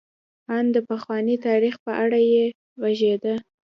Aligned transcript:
ان 0.55 0.65
د 0.75 0.77
پخواني 0.89 1.35
تاریخ 1.47 1.75
په 1.85 1.91
اړه 2.03 2.19
یې 2.31 2.43
غږېده. 2.81 3.35